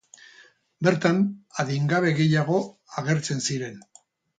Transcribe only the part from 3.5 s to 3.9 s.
ziren.